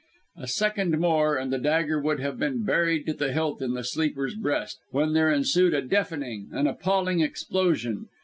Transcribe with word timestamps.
A 0.37 0.47
second 0.47 0.97
more, 0.99 1.37
and 1.37 1.53
the 1.53 1.59
dagger 1.59 2.01
would 2.01 2.19
have 2.21 2.39
been 2.39 2.63
buried 2.65 3.05
to 3.05 3.13
the 3.13 3.31
hilt 3.31 3.61
in 3.61 3.75
the 3.75 3.83
sleeper's 3.83 4.33
breast 4.33 4.79
when 4.89 5.13
there 5.13 5.31
ensued 5.31 5.75
a 5.75 5.81
deafening, 5.83 6.49
an 6.51 6.65
appalling 6.65 7.19
explosion. 7.19 8.07